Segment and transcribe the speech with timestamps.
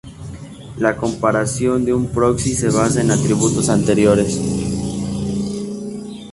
[0.79, 4.39] La comparación de un proxy se basa en atributos anteriores.